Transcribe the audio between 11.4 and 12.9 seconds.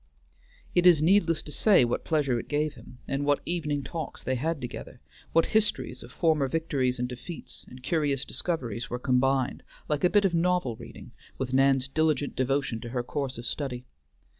Nan's diligent devotion to